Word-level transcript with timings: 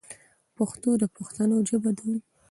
پښتو 0.55 0.89
د 1.01 1.03
پښتنو 1.15 1.57
ژبه 1.69 1.91
دو. 1.97 2.11